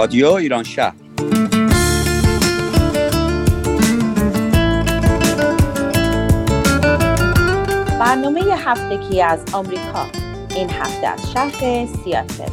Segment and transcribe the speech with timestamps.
[0.00, 0.94] رادیو ایران شهر.
[8.00, 10.06] برنامه هفتگی از آمریکا.
[10.56, 12.50] این هفته از شهر سیاتل.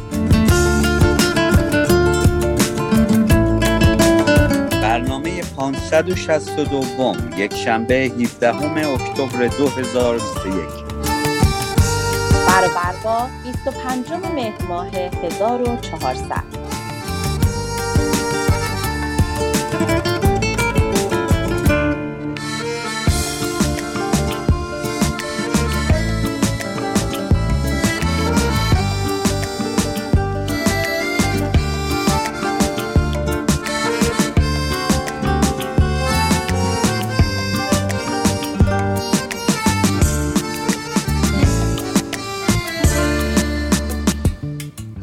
[4.82, 8.54] برنامه 562 یک شنبه 17
[8.88, 10.88] اکتبر 2021
[12.48, 16.67] برابر با 25 مهر ماه 1400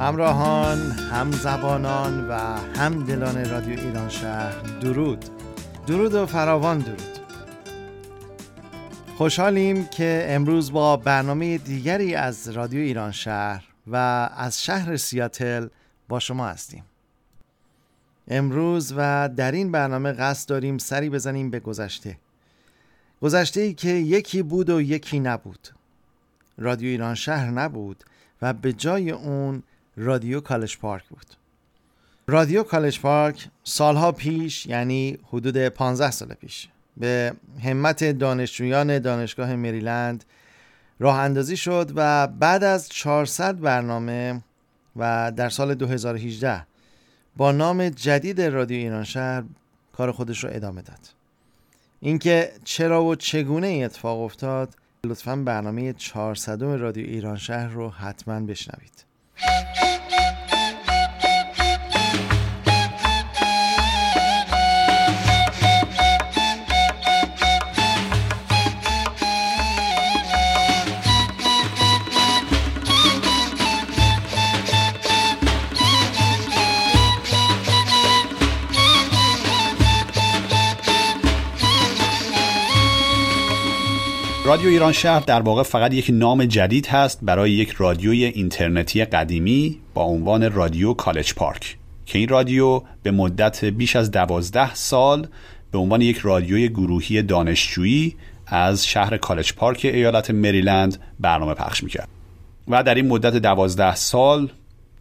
[0.06, 2.34] همراهان همزبانان و
[2.78, 5.26] همدلان رادیو ایران شهر درود.
[5.88, 7.20] درود و فراوان درود.
[9.18, 13.96] خوشحالیم که امروز با برنامه دیگری از رادیو ایران شهر و
[14.38, 15.68] از شهر سیاتل
[16.08, 16.84] با شما هستیم.
[18.28, 22.18] امروز و در این برنامه قصد داریم سری بزنیم به گذشته.
[23.22, 25.70] گذشته ای که یکی بود و یکی نبود.
[26.58, 28.04] رادیو ایران شهر نبود
[28.42, 29.64] و به جای اون
[29.98, 31.26] رادیو کالج پارک بود.
[32.28, 40.24] رادیو کالج پارک سالها پیش یعنی حدود 15 سال پیش به همت دانشجویان دانشگاه مریلند
[41.00, 44.42] راه اندازی شد و بعد از 400 برنامه
[44.96, 46.66] و در سال 2018
[47.38, 49.44] با نام جدید رادیو ایران شهر
[49.94, 51.00] کار خودش رو ادامه داد.
[52.00, 54.76] اینکه چرا و چگونه این اتفاق افتاد
[55.06, 59.05] لطفا برنامه 400 رادیو ایران شهر رو حتما بشنوید.
[59.38, 59.95] Thank you.
[84.56, 89.80] رادیو ایران شهر در واقع فقط یک نام جدید هست برای یک رادیوی اینترنتی قدیمی
[89.94, 95.28] با عنوان رادیو کالج پارک که این رادیو به مدت بیش از دوازده سال
[95.72, 98.16] به عنوان یک رادیوی گروهی دانشجویی
[98.48, 102.08] از شهر کالج پارک ایالت مریلند برنامه پخش می‌کرد.
[102.68, 104.50] و در این مدت دوازده سال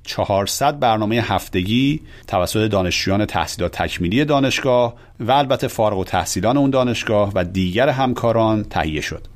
[0.05, 7.33] 400 برنامه هفتگی توسط دانشجویان تحصیلات تکمیلی دانشگاه و البته فارغ و تحصیلان اون دانشگاه
[7.35, 9.34] و دیگر همکاران تهیه شد.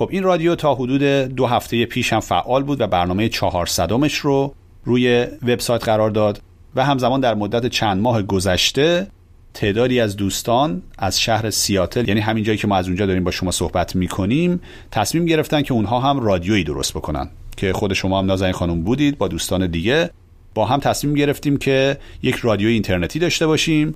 [0.00, 1.02] خب این رادیو تا حدود
[1.34, 6.42] دو هفته پیش هم فعال بود و برنامه 400 رو روی وبسایت قرار داد
[6.74, 9.06] و همزمان در مدت چند ماه گذشته
[9.54, 13.30] تعدادی از دوستان از شهر سیاتل یعنی همین جایی که ما از اونجا داریم با
[13.30, 17.28] شما صحبت می‌کنیم تصمیم گرفتن که اونها هم رادیویی درست بکنن.
[17.56, 20.10] که خود شما هم نازنین خانم بودید با دوستان دیگه.
[20.54, 23.94] با هم تصمیم گرفتیم که یک رادیوی اینترنتی داشته باشیم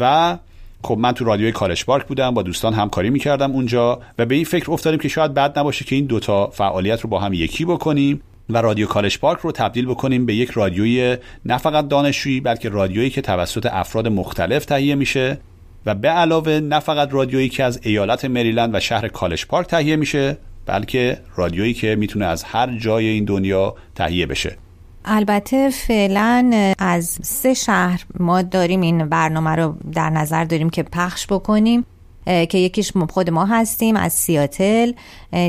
[0.00, 0.38] و
[0.82, 4.44] خب من تو رادیوی کالج پارک بودم با دوستان همکاری می‌کردم اونجا و به این
[4.44, 8.22] فکر افتادیم که شاید بد نباشه که این دوتا فعالیت رو با هم یکی بکنیم
[8.50, 13.10] و رادیو کالج پارک رو تبدیل بکنیم به یک رادیوی نه فقط دانشجویی بلکه رادیویی
[13.10, 15.38] که توسط افراد مختلف تهیه میشه
[15.86, 19.96] و به علاوه نه فقط رادیویی که از ایالت مریلند و شهر کالج پارک تهیه
[19.96, 20.36] میشه
[20.66, 24.56] بلکه رادیویی که می‌تونه از هر جای این دنیا تهیه بشه.
[25.04, 31.26] البته فعلا از سه شهر ما داریم این برنامه رو در نظر داریم که پخش
[31.26, 31.86] بکنیم
[32.24, 34.92] که یکیش خود ما هستیم از سیاتل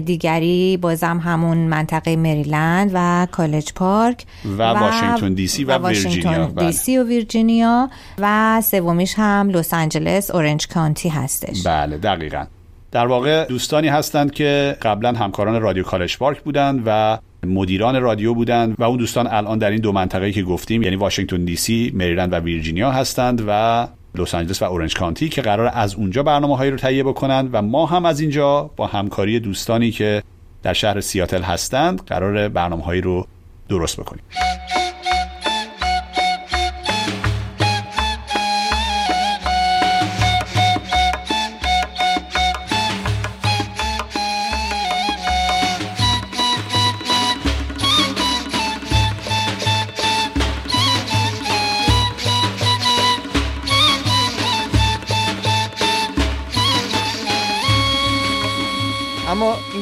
[0.06, 5.87] دیگری بازم همون منطقه مریلند و کالج پارک و, و واشنگتن دی سی و, و
[5.87, 6.46] ویرجینیا.
[6.47, 11.64] دی سی و ویرجینیا و سومیش هم لس آنجلس اورنج کانتی هستش.
[11.64, 12.46] بله دقیقا.
[12.91, 18.76] در واقع دوستانی هستند که قبلا همکاران رادیو کالج پارک بودند و مدیران رادیو بودند
[18.79, 22.34] و اون دوستان الان در این دو منطقه که گفتیم یعنی واشنگتن دی سی، مریلند
[22.34, 26.72] و ویرجینیا هستند و لس آنجلس و اورنج کانتی که قرار از اونجا برنامه هایی
[26.72, 30.23] رو تهیه بکنند و ما هم از اینجا با همکاری دوستانی که
[30.64, 33.28] در شهر سیاتل هستند قرار برنامه هایی رو
[33.70, 34.23] درست بکنیم.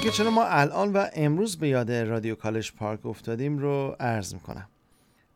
[0.09, 4.67] اینکه چرا ما الان و امروز به یاد رادیو کالج پارک افتادیم رو عرض می‌کنم.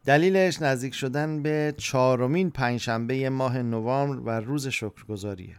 [0.06, 5.56] دلیلش نزدیک شدن به چهارمین پنجشنبه ماه نوامبر و روز شکرگزاریه.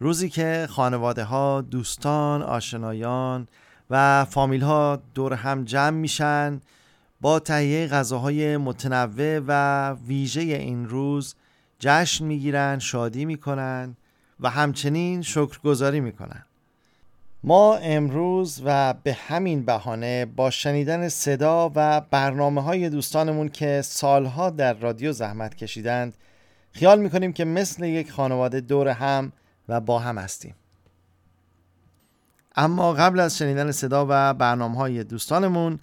[0.00, 3.48] روزی که خانواده ها، دوستان، آشنایان
[3.90, 6.60] و فامیل ها دور هم جمع میشن
[7.20, 11.34] با تهیه غذاهای متنوع و ویژه این روز
[11.78, 13.96] جشن می‌گیرن، شادی می‌کنن
[14.40, 16.44] و همچنین شکرگزاری می‌کنن.
[17.44, 24.50] ما امروز و به همین بهانه با شنیدن صدا و برنامه های دوستانمون که سالها
[24.50, 26.16] در رادیو زحمت کشیدند
[26.72, 29.32] خیال می‌کنیم که مثل یک خانواده دور هم
[29.68, 30.54] و با هم هستیم.
[32.56, 35.78] اما قبل از شنیدن صدا و برنامه های دوستانمون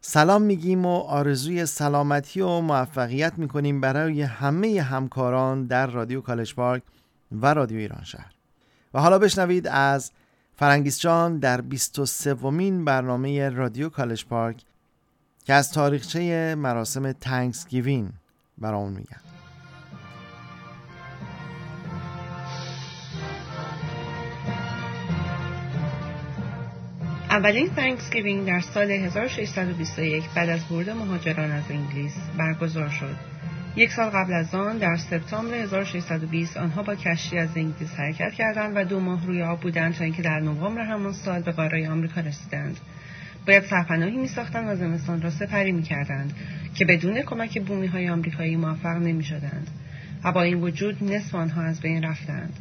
[0.00, 6.82] سلام میگیم و آرزوی سلامتی و موفقیت می‌کنیم برای همه همکاران در رادیو کالج پارک
[7.32, 8.34] و رادیو ایران شهر.
[8.94, 10.10] و حالا بشنوید از
[10.56, 14.56] فرنگیس جان در 23 ومین برنامه رادیو کالج پارک
[15.44, 18.12] که از تاریخچه مراسم Thanksgiving
[18.58, 19.20] برامون میگن
[27.30, 33.33] اولین Thanksgiving در سال 1621 بعد از ورود مهاجران از انگلیس برگزار شد.
[33.76, 38.76] یک سال قبل از آن در سپتامبر 1620 آنها با کشتی از انگلیس حرکت کردند
[38.76, 42.20] و دو ماه روی آب بودند تا اینکه در نوامبر همان سال به قاره آمریکا
[42.20, 42.76] رسیدند.
[43.46, 46.32] باید سرپناهی می ساختند و زمستان را سپری می کردند
[46.74, 49.70] که بدون کمک بومی های آمریکایی موفق نمی شدند.
[50.24, 52.52] و با این وجود نصف آنها از بین رفتند.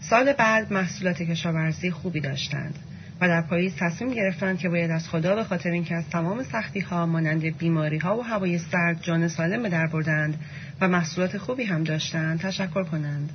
[0.00, 2.74] سال بعد محصولات کشاورزی خوبی داشتند.
[3.20, 6.80] و در پاییز تصمیم گرفتند که باید از خدا به خاطر اینکه از تمام سختی
[6.80, 10.40] ها مانند بیماری ها و هوای سرد جان سالم به در بردند
[10.80, 13.30] و محصولات خوبی هم داشتند تشکر کنند.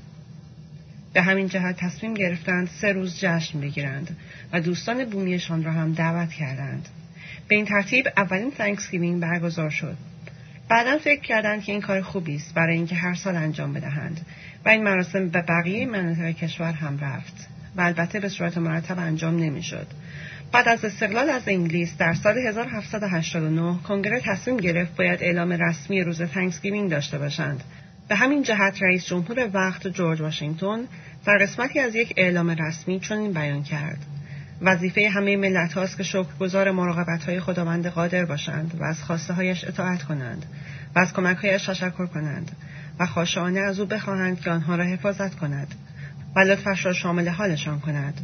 [1.14, 4.18] به همین جهت تصمیم گرفتند سه روز جشن بگیرند
[4.54, 6.90] و دوستان بومیشان را هم دعوت کردند.
[7.48, 9.98] به این ترتیب اولین Thanksgiving برگزار شد.
[10.70, 14.26] بعدا فکر کردند که این کار خوبی است برای اینکه هر سال انجام بدهند
[14.66, 17.53] و این مراسم به بقیه مناطق کشور هم رفت.
[17.78, 19.88] و البته به صورت مرتب انجام نمی‌شد.
[20.52, 26.22] بعد از استقلال از انگلیس در سال 1789 کنگره تصمیم گرفت باید اعلام رسمی روز
[26.22, 27.64] Thanksgiving داشته باشند.
[28.08, 30.80] به همین جهت رئیس جمهور وقت جورج واشنگتن
[31.26, 33.98] در قسمتی از یک اعلام رسمی چنین بیان کرد.
[34.62, 39.64] وظیفه همه ملت هاست که شکرگزار مراقبت های خداوند قادر باشند و از خواسته هایش
[39.64, 40.46] اطاعت کنند
[40.96, 42.52] و از کمک هایش تشکر کنند
[43.00, 45.76] و خاشعانه از او بخواهند که آنها را حفاظت کند
[46.36, 48.22] و لطفش را شامل حالشان کند.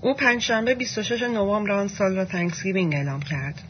[0.00, 3.62] او پنجشنبه 26 نوامبر آن سال را Thanksgiving اعلام کرد.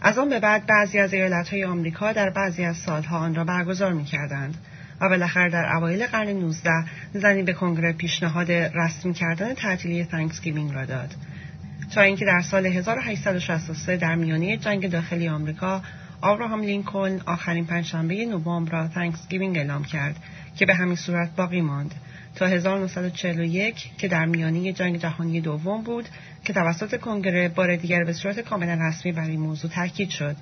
[0.00, 3.92] از آن به بعد بعضی از ایالتهای آمریکا در بعضی از سالها آن را برگزار
[3.92, 4.54] می کردند
[5.00, 6.70] و بالاخره در اوایل قرن 19
[7.14, 11.14] زنی به کنگره پیشنهاد رسمی کردن تعطیلی Thanksgiving را داد
[11.94, 15.82] تا اینکه در سال 1863 در میانه جنگ داخلی آمریکا
[16.20, 20.16] آبراهام لینکلن آخرین پنجشنبه نوامبر را Thanksgiving اعلام کرد
[20.56, 21.94] که به همین صورت باقی ماند
[22.34, 26.08] تا 1941 که در میانه جنگ جهانی دوم بود
[26.44, 30.36] که توسط کنگره بار دیگر به صورت کاملا رسمی بر این موضوع تاکید شد.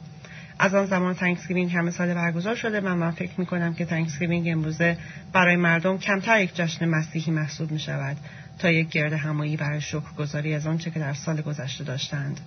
[0.58, 4.48] از آن زمان Thanksgiving همه سال برگزار شده و من فکر می کنم که Thanksgiving
[4.48, 4.96] امروزه
[5.32, 8.16] برای مردم کمتر یک جشن مسیحی محسوب می شود
[8.58, 12.40] تا یک گردهمایی برای شکرگزاری از آنچه که در سال گذشته داشتند.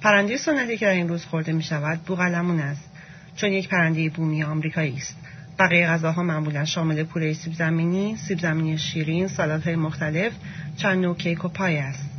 [0.00, 2.90] پرنده سنتی که در این روز خورده می شود بوقلمون است
[3.36, 5.16] چون یک پرنده بومی آمریکایی است.
[5.58, 10.32] بقیه غذاها معمولا شامل پوره سیب زمینی، سیب زمینی شیرین، سالاد های مختلف،
[10.76, 12.10] چند نوع کیک و پای است.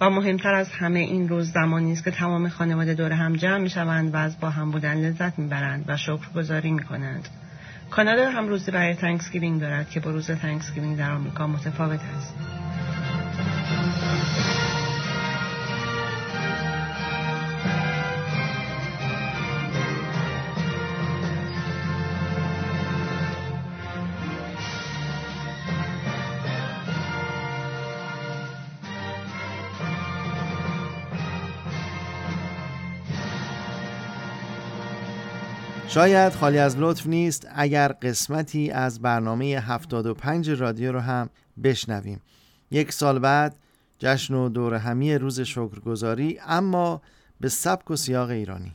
[0.00, 3.70] و مهمتر از همه این روز زمانی است که تمام خانواده دور هم جمع می
[3.70, 7.28] شوند و از با هم بودن لذت می برند و شکرگزاری می کنند.
[7.90, 12.34] کانادا هم روزی برای Thanksgiving دارد که با روز Thanksgiving در آمریکا متفاوت است.
[35.96, 41.30] شاید خالی از لطف نیست اگر قسمتی از برنامه 75 رادیو رو هم
[41.64, 42.20] بشنویم.
[42.70, 43.56] یک سال بعد
[43.98, 47.02] جشن و دور همی روز شکرگزاری اما
[47.40, 48.72] به سبک و سیاق ایرانی.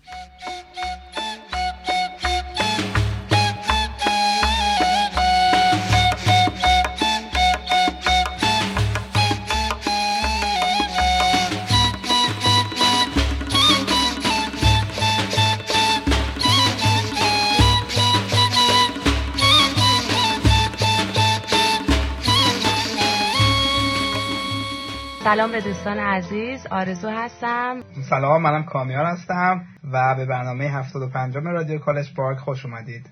[25.32, 27.84] سلام به دوستان عزیز آرزو هستم.
[28.10, 29.62] سلام منم کامیار هستم
[29.92, 33.10] و به برنامه 75 رادیو کالج پارک خوش اومدید.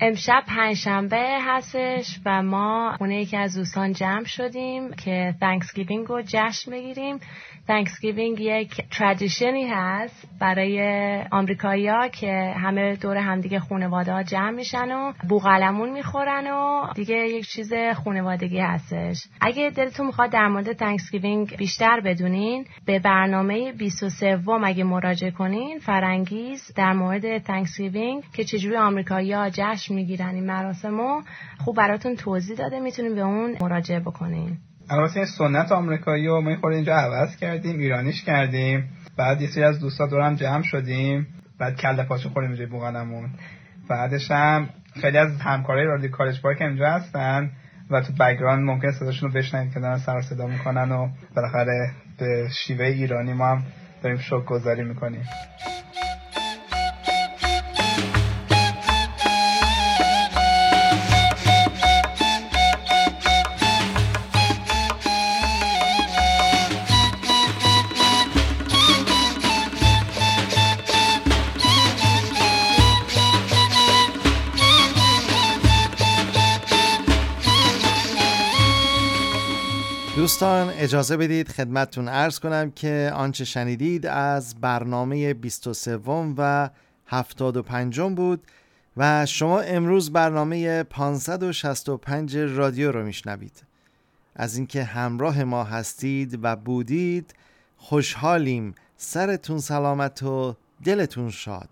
[0.00, 6.70] امشب پنجشنبه هستش و ما خونه یکی از دوستان جمع شدیم که Thanksgiving رو جشن
[6.70, 7.18] بگیریم
[7.66, 10.80] Thanksgiving یک tradition ی هست برای
[11.30, 17.48] آمریکایی‌ها که همه دور همدیگه خانواده ها جمع میشن و بوقلمون می‌خورن و دیگه یک
[17.48, 17.72] چیز
[18.04, 19.24] خانوادگی هستش.
[19.40, 26.72] اگه دلتون می‌خواد در مورد Thanksgiving بیشتر بدونین به برنامه 23 اگه مراجعه کنین فرنگیس
[26.76, 31.22] در مورد Thanksgiving که چجوری آمریکایی‌ها جشن می‌گیرن این مراسمو
[31.58, 32.80] خوب براتون توضیح داده.
[32.80, 34.58] می‌تونین به اون مراجعه بکنین.
[34.90, 38.88] البته این سنت آمریکایی رو ما خود اینجا عوض کردیم ایرانیش کردیم.
[39.16, 41.26] بعد یه سری از دوستا دور هم جمع شدیم.
[41.58, 43.30] بعد کله پاچه خوریم اینجا بوقلمون
[43.88, 44.68] بعدش هم
[45.00, 47.50] خیلی از همکارای رادیو کالج پارک اینجا هستن
[47.90, 52.48] و تو بگراند ممکن صداشون رو بشنوید که دارن سر صدا می‌کنن و بالاخره به
[52.52, 53.62] شیوه ایرانی ما هم
[54.02, 55.24] داریم شوک گذاری می‌کنیم.
[80.20, 86.70] دوستان اجازه بدید خدمتتون ارز کنم که آنچه شنیدید از برنامه 23 و
[87.06, 88.42] 75 بود
[88.96, 93.62] و شما امروز برنامه 565 رادیو رو میشنوید.
[94.36, 97.34] از اینکه همراه ما هستید و بودید
[97.76, 98.74] خوشحالیم.
[98.96, 101.68] سرتون سلامت و دلتون شاد.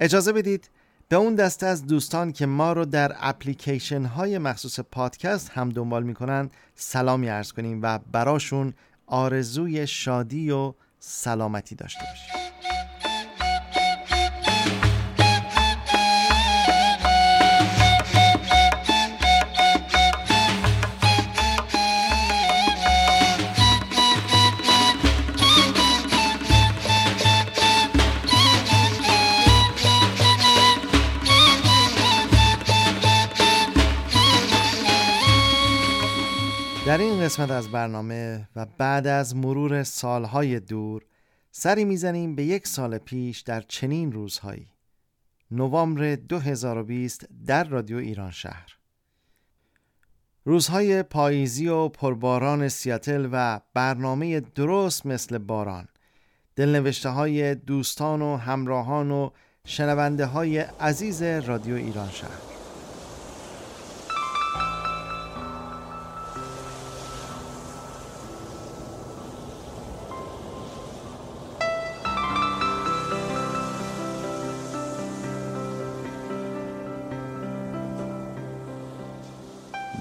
[0.00, 0.70] اجازه بدید
[1.12, 6.02] به اون دسته از دوستان که ما رو در اپلیکیشن های مخصوص پادکست هم دنبال
[6.02, 8.74] می‌کنن سلامی ارز کنیم و براشون
[9.06, 13.01] آرزوی شادی و سلامتی داشته باشیم.
[37.32, 41.02] قسمت از برنامه و بعد از مرور سالهای دور
[41.50, 44.66] سری می‌زنیم به یک سال پیش در چنین روزهایی.
[45.50, 48.76] نوامبر 2020 در رادیو ایران شهر.
[50.44, 55.88] روزهای پاییزی و پرباران سیاتل و برنامه درست مثل باران
[56.56, 59.30] دلنوشته های دوستان و همراهان و
[59.64, 62.51] شنونده های عزیز رادیو ایران شهر.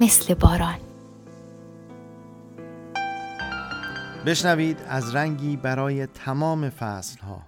[0.00, 0.78] مثل باران.
[4.26, 7.42] بشنوید از رنگی برای تمام فصل ها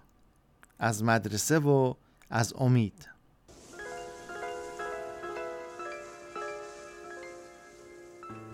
[0.79, 1.95] از مدرسه و
[2.31, 3.09] از امید.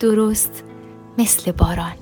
[0.01, 0.65] درست
[1.19, 1.97] مثل باران.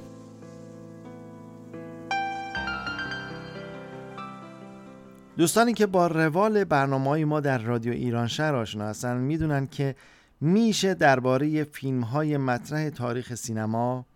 [5.37, 9.95] دوستانی که با روال برنامه های ما در رادیو ایران شهر آشنا هستن می‌دونن که
[10.45, 14.07] میشه درباره فیلم های مطرح تاریخ سینما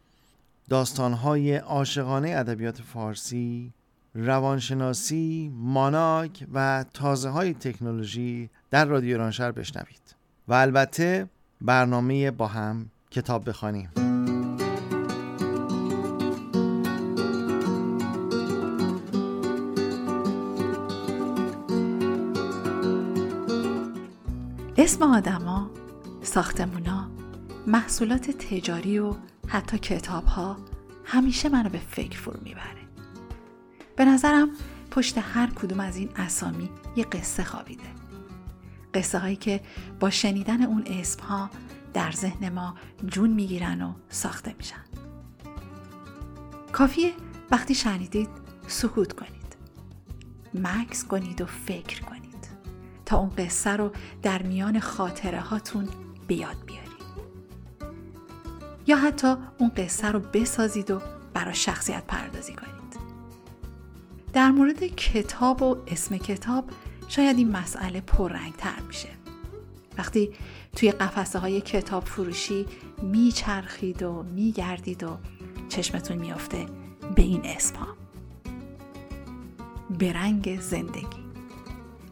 [0.68, 3.72] داستان های عاشقانه ادبیات فارسی
[4.14, 10.16] روانشناسی، ماناک و تازه های تکنولوژی در رادیو ایرانشهر بشنوید
[10.48, 11.28] و البته
[11.60, 13.90] برنامه با هم کتاب بخوانیم.
[24.78, 25.57] اسم آدما
[26.28, 27.10] ساختمونا
[27.66, 29.14] محصولات تجاری و
[29.48, 30.56] حتی کتاب ها
[31.04, 32.88] همیشه منو به فکر فرو می‌بره.
[33.96, 34.48] به نظرم
[34.90, 37.88] پشت هر کدوم از این اسامی یه قصه خوابیده.
[38.94, 39.60] قصه هایی که
[40.00, 41.50] با شنیدن اون اسم ها
[41.94, 42.74] در ذهن ما
[43.06, 44.84] جون می‌گیرن و ساخته میشن.
[46.72, 47.12] کافیه
[47.50, 48.28] وقتی شنیدید
[48.66, 49.56] سکوت کنید.
[50.54, 52.48] مکس کنید و فکر کنید.
[53.06, 53.92] تا اون قصه رو
[54.22, 55.88] در میان خاطره هاتون
[56.28, 56.88] بیاد بیارید
[58.86, 61.00] یا حتی اون قصه رو بسازید و
[61.34, 62.78] برای شخصیت پردازی کنید.
[64.32, 66.70] در مورد کتاب و اسم کتاب
[67.08, 69.08] شاید این مسئله پررنگ تر میشه.
[69.98, 70.30] وقتی
[70.76, 72.66] توی قفسه های کتاب فروشی
[73.02, 75.18] میچرخید و میگردید و
[75.68, 76.66] چشمتون میافته
[77.14, 77.86] به این اسم ها
[79.90, 81.28] برنگ زندگی.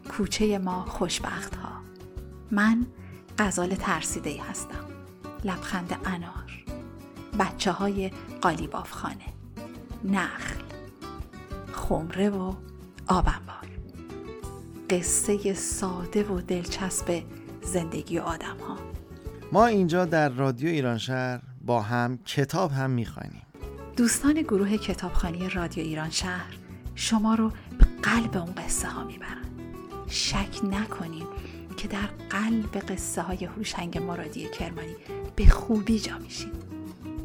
[0.09, 1.71] کوچه ما خوشبخت ها
[2.51, 2.85] من
[3.39, 4.85] غزال ترسیده ای هستم.
[5.43, 6.63] لبخند انار.
[7.39, 9.25] بچه های قالیباف خانه
[10.03, 10.55] نخل.
[11.73, 12.53] خمره و
[13.07, 13.67] آبنبار.
[14.89, 17.23] قصه ساده و دلچسب
[17.63, 18.77] زندگی آدم ها
[19.51, 23.41] ما اینجا در رادیو ایران شهر با هم کتاب هم می‌خوانیم.
[23.97, 26.57] دوستان گروه کتابخانی رادیو ایران شهر
[26.95, 29.45] شما رو به قلب اون قصه ها می‌برن.
[30.07, 31.27] شک نکنید
[31.77, 34.95] که در قلب قصه های هوشنگ مرادی کرمانی
[35.35, 36.51] به خوبی جا میشین.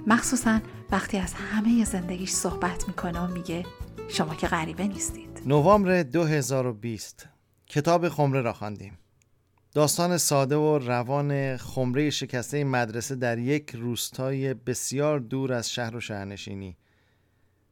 [0.07, 3.67] مخصوصا وقتی از همه زندگیش صحبت می‌کنه و میگه
[4.09, 5.43] شما که غریبه نیستید.
[5.47, 7.29] نوامبر 2020
[7.67, 8.99] کتاب خمره را خواندیم.
[9.75, 16.01] داستان ساده و روان خمره شکسته مدرسه در یک روستای بسیار دور از شهر و
[16.01, 16.77] شهرنشینی.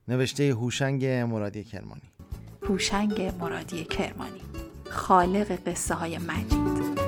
[0.09, 2.13] نوشته هوشنگ مرادی کرمانی.
[2.63, 4.41] هوشنگ مرادی کرمانی.
[4.91, 7.00] خالق قصه های مجید.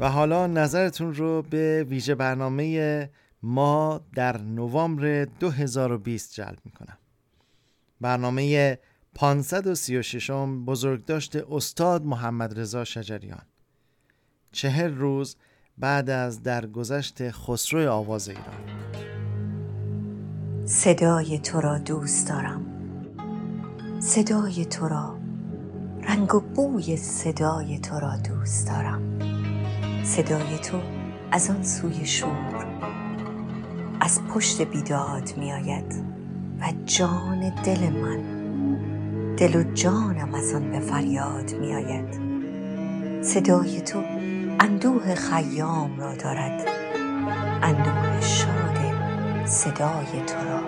[0.00, 3.10] و حالا نظرتون رو به ویژه برنامه
[3.42, 6.98] ما در نوامبر 2020 جلب می‌کنم.
[8.00, 8.78] برنامه
[9.14, 10.30] 536
[10.66, 13.42] بزرگداشت استاد محمد رضا شجریان.
[14.52, 15.36] چهر روز
[15.78, 18.80] بعد از درگذشت خسرو آواز ایران.
[20.64, 22.66] صدای تو را دوست دارم.
[24.00, 25.18] صدای تو را
[26.02, 29.39] رنگ و بوی صدای تو را دوست دارم.
[30.02, 30.80] صدای تو
[31.32, 32.66] از آن سوی شور
[34.00, 36.04] از پشت بیداد می آید
[36.60, 38.20] و جان دل من
[39.36, 42.20] دل و جانم از آن به فریاد می آید
[43.22, 44.02] صدای تو
[44.60, 46.68] اندوه خیام را دارد
[47.62, 48.80] اندوه شاد
[49.44, 50.60] صدای تو را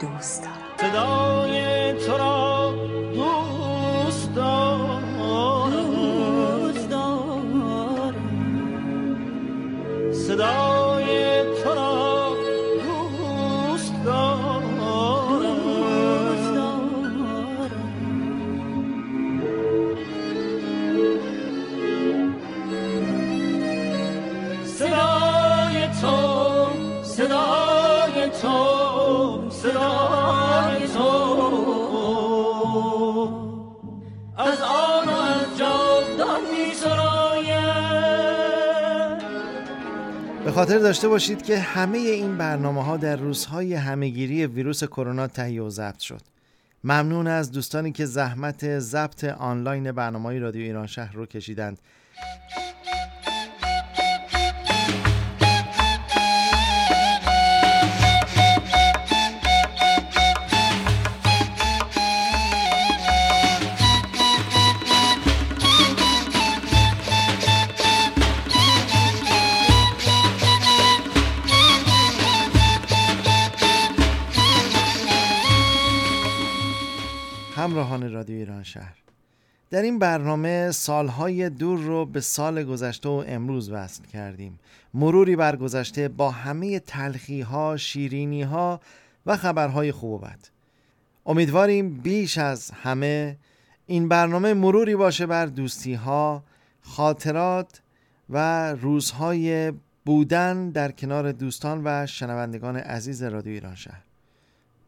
[0.00, 0.92] دوست دارم.
[0.92, 2.87] صدای تو را
[40.58, 45.70] خاطر داشته باشید که همه این برنامه ها در روزهای همهگیری ویروس کرونا تهیه و
[45.70, 46.20] ضبط شد.
[46.84, 51.78] ممنون از دوستانی که زحمت ضبط آنلاین برنامه رادیو ایران شهر رو کشیدند.
[77.68, 78.94] همراهان رادیو ایران شهر.
[79.70, 84.58] در این برنامه سالهای دور رو به سال گذشته و امروز وصل کردیم.
[84.94, 88.80] مروری بر گذشته با همه تلخی ها شیرینی ها
[89.26, 90.38] و خبرهای خوب و بد.
[91.26, 93.36] امیدواریم بیش از همه
[93.86, 96.44] این برنامه مروری باشه بر دوستی ها
[96.80, 97.80] خاطرات
[98.30, 99.72] و روزهای
[100.04, 104.02] بودن در کنار دوستان و شنوندگان عزیز رادیو ایران شهر.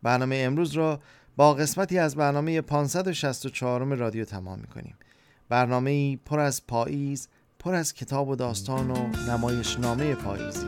[0.02, 0.98] برنامه امروز رو
[1.40, 4.94] با قسمتی از برنامه 564 رادیو تمام می‌کنیم.
[5.48, 10.66] برنامه پر از پاییز پر از کتاب و داستان و نمایشنامه پاییزی.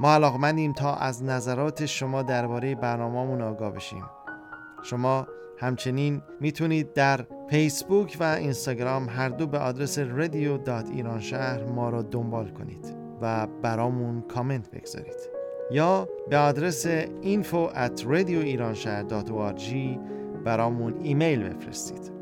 [0.01, 4.05] ما علاقمندیم تا از نظرات شما درباره برنامهمون آگاه بشیم.
[4.83, 5.27] شما
[5.59, 11.89] همچنین می‌تونید در فیسبوک و اینستاگرام هر دو به آدرس رادیو دات ایران شهر ما
[11.89, 15.31] را دنبال کنید و برامون کامنت بگذارید.
[15.71, 16.87] یا به آدرس
[17.23, 19.75] info at radioiranshahr.org
[20.45, 22.13] برامون ایمیل بفرستید.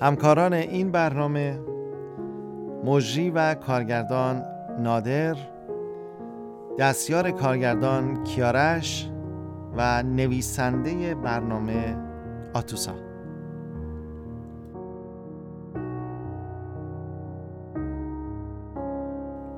[0.00, 1.73] همکاران این برنامه
[2.84, 4.42] مجری و کارگردان
[4.78, 5.36] نادر
[6.78, 9.10] دستیار کارگردان کیارش
[9.76, 11.96] و نویسنده برنامه
[12.54, 12.94] آتوسا.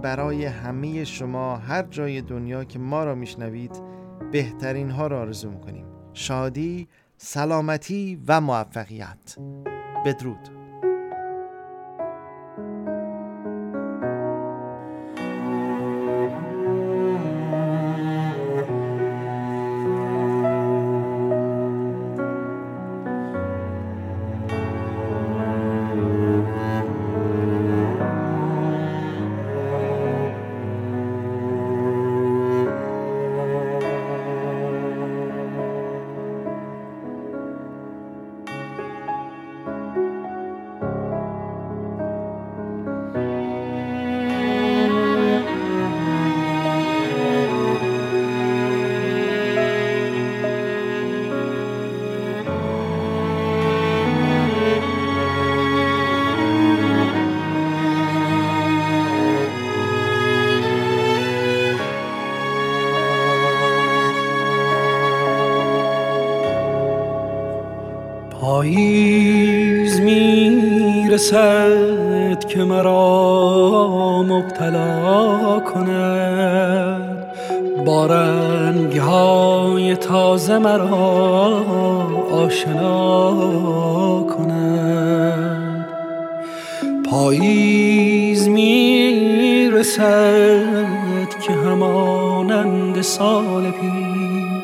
[0.03, 3.83] برای همه شما هر جای دنیا که ما را میشنوید
[4.33, 5.87] بهترین ها را آرزو می‌کنیم.
[6.13, 9.37] شادی سلامتی و موفقیت.
[10.05, 10.56] بدرود.
[71.33, 77.25] می‌رسد که مرا مبتلا کند.
[77.87, 81.65] با رنگ های تازه مرا
[82.33, 83.33] آشنا
[84.23, 85.87] کند.
[87.11, 89.97] پاییز می‌رسد
[91.47, 94.56] که همانند سال پیش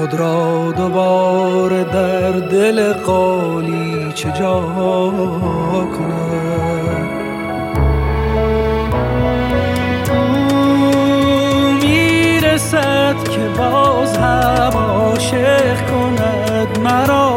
[0.00, 4.60] خود را دوباره در دل قالی چه جا
[5.98, 7.10] کند؟
[11.82, 17.30] می‌رسد که باز هم عاشق کند مرا.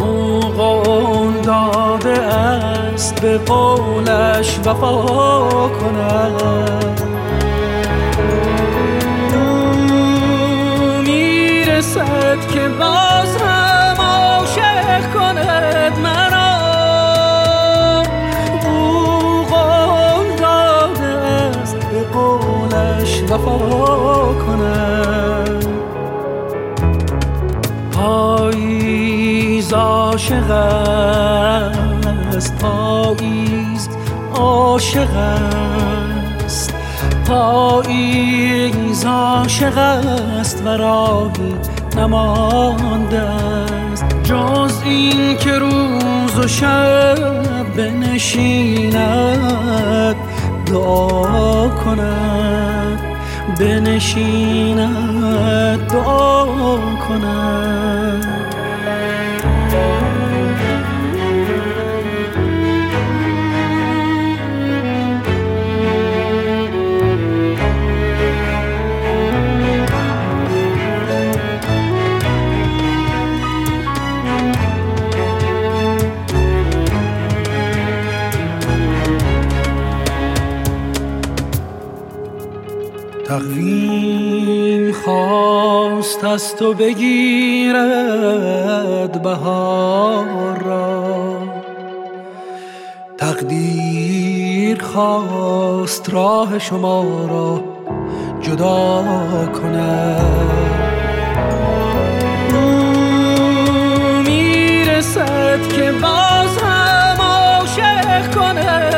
[0.00, 7.09] او قول داده است به قولش وفا کند.
[11.96, 16.50] می‌رسد که باز هم عاشق کند مرا.
[18.66, 25.66] او قول داده است به قولش وفا کند.
[27.92, 33.88] پاییز عاشق است پاییز
[34.34, 36.74] عاشق است.
[37.28, 41.54] پاییز عاشق است و راهی
[41.96, 44.04] نمانده است.
[44.24, 48.96] جز این که روز و شب بنشیند
[50.66, 53.00] دعا کند.
[53.58, 54.88] بنشیند
[55.88, 56.46] دعا
[57.08, 58.39] کند.
[83.30, 87.72] تقویم خواست از تو بگیرد
[89.22, 91.42] بهار را.
[93.18, 97.64] تقدیر خواست راه شما را
[98.40, 99.04] جدا
[99.62, 100.60] کند.
[104.26, 108.89] می‌رسد که باز هم عاشق کند.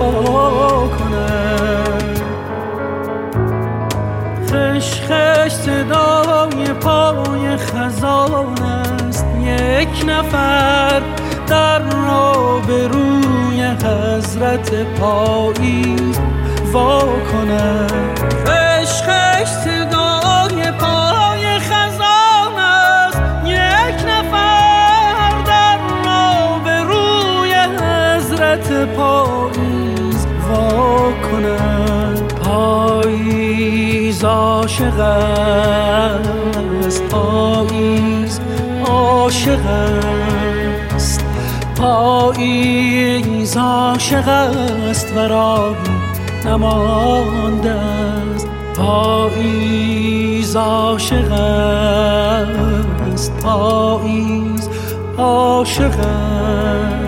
[0.00, 2.20] وفا کند
[4.48, 9.26] خش خش صدای پای خزان است.
[9.40, 11.02] یک نفر
[11.46, 16.18] در را به روی حضرت پاییز
[16.72, 17.00] وا
[17.32, 23.20] کند خش خش صدای پای خزان است.
[23.46, 29.73] یک نفر در را به روی حضرت پاییز وا
[31.34, 37.02] کند پاییز عاشق است.
[37.02, 38.40] پاییز
[38.86, 41.24] عاشق است.
[41.76, 45.12] پاییز عاشق است.
[45.16, 45.74] و راهی
[46.44, 48.48] نمانده است.
[48.76, 53.32] پاییز عاشق است.
[53.42, 54.68] پاییز
[55.18, 57.03] عاشق است